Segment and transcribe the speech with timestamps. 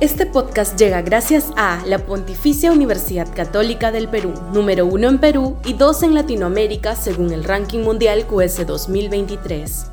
[0.00, 5.58] Este podcast llega gracias a la Pontificia Universidad Católica del Perú, número uno en Perú
[5.62, 9.92] y dos en Latinoamérica según el ranking mundial QS 2023.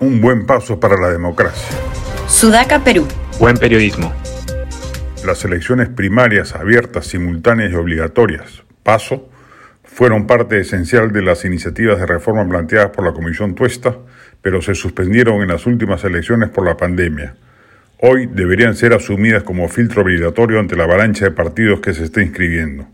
[0.00, 1.68] Un buen paso para la democracia.
[2.26, 3.06] Sudaca, Perú.
[3.38, 4.12] Buen periodismo.
[5.24, 9.28] Las elecciones primarias abiertas, simultáneas y obligatorias, paso,
[9.84, 13.98] fueron parte esencial de las iniciativas de reforma planteadas por la Comisión Tuesta,
[14.42, 17.34] pero se suspendieron en las últimas elecciones por la pandemia.
[17.98, 22.20] Hoy deberían ser asumidas como filtro obligatorio ante la avalancha de partidos que se está
[22.20, 22.88] inscribiendo.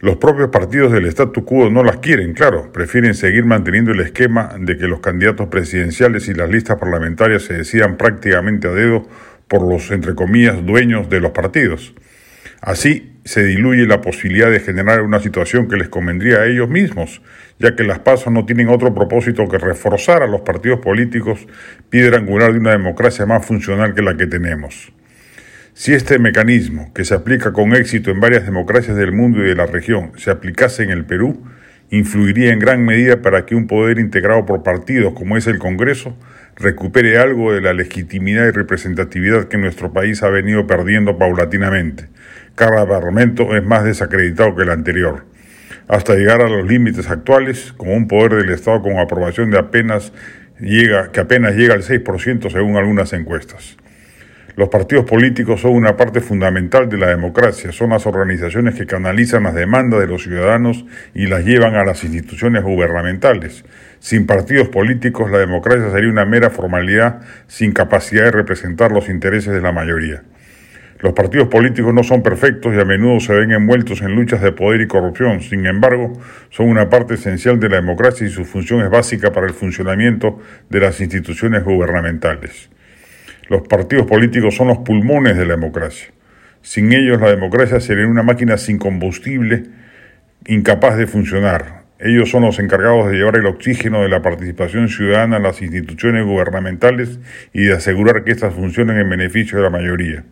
[0.00, 4.54] Los propios partidos del statu quo no las quieren, claro, prefieren seguir manteniendo el esquema
[4.58, 9.08] de que los candidatos presidenciales y las listas parlamentarias se decidan prácticamente a dedo
[9.48, 11.94] por los, entre comillas, dueños de los partidos.
[12.60, 17.22] Así se diluye la posibilidad de generar una situación que les convendría a ellos mismos,
[17.58, 21.46] ya que las pasos no tienen otro propósito que reforzar a los partidos políticos,
[21.90, 24.92] piedra angular de una democracia más funcional que la que tenemos.
[25.74, 29.54] Si este mecanismo, que se aplica con éxito en varias democracias del mundo y de
[29.54, 31.40] la región, se aplicase en el Perú,
[31.90, 36.16] influiría en gran medida para que un poder integrado por partidos como es el Congreso
[36.56, 42.08] recupere algo de la legitimidad y representatividad que nuestro país ha venido perdiendo paulatinamente.
[42.58, 45.26] Cada parlamento es más desacreditado que el anterior,
[45.86, 50.12] hasta llegar a los límites actuales, como un poder del Estado con aprobación de apenas
[50.58, 53.76] llega, que apenas llega al 6% según algunas encuestas.
[54.56, 59.44] Los partidos políticos son una parte fundamental de la democracia, son las organizaciones que canalizan
[59.44, 60.84] las demandas de los ciudadanos
[61.14, 63.64] y las llevan a las instituciones gubernamentales.
[64.00, 69.54] Sin partidos políticos, la democracia sería una mera formalidad sin capacidad de representar los intereses
[69.54, 70.24] de la mayoría.
[71.00, 74.50] Los partidos políticos no son perfectos y a menudo se ven envueltos en luchas de
[74.50, 75.40] poder y corrupción.
[75.40, 76.12] Sin embargo,
[76.50, 80.40] son una parte esencial de la democracia y su función es básica para el funcionamiento
[80.68, 82.68] de las instituciones gubernamentales.
[83.48, 86.08] Los partidos políticos son los pulmones de la democracia.
[86.62, 89.66] Sin ellos la democracia sería una máquina sin combustible,
[90.46, 91.84] incapaz de funcionar.
[92.00, 96.24] Ellos son los encargados de llevar el oxígeno de la participación ciudadana en las instituciones
[96.24, 97.20] gubernamentales
[97.52, 100.24] y de asegurar que éstas funcionen en beneficio de la mayoría.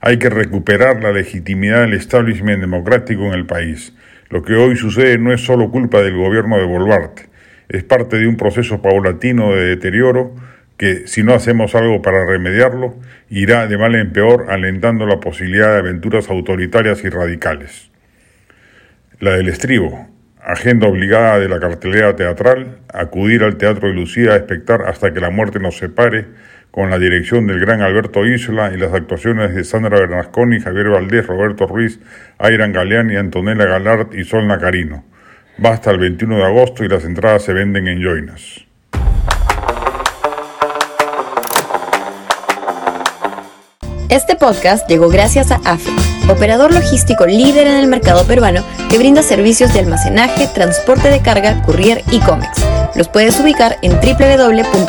[0.00, 3.94] Hay que recuperar la legitimidad del establishment democrático en el país.
[4.30, 7.28] Lo que hoy sucede no es solo culpa del gobierno de Boluarte,
[7.68, 10.34] es parte de un proceso paulatino de deterioro
[10.76, 12.94] que si no hacemos algo para remediarlo,
[13.28, 17.90] irá de mal en peor alentando la posibilidad de aventuras autoritarias y radicales.
[19.18, 20.08] La del estribo,
[20.40, 25.20] agenda obligada de la cartelera teatral, acudir al Teatro de Lucía a expectar hasta que
[25.20, 26.26] la muerte nos separe,
[26.70, 31.26] con la dirección del gran Alberto Isla y las actuaciones de Sandra Bernasconi, Javier Valdés,
[31.26, 31.98] Roberto Ruiz,
[32.38, 35.04] Airan Galeán y Antonella Galard y Sol Nacarino.
[35.58, 38.64] Basta el 21 de agosto y las entradas se venden en Joinas.
[44.08, 45.90] Este podcast llegó gracias a AFE,
[46.30, 51.60] operador logístico líder en el mercado peruano que brinda servicios de almacenaje, transporte de carga,
[51.62, 52.64] courier y cómics.
[52.94, 54.88] Los puedes ubicar en www.afe.pe.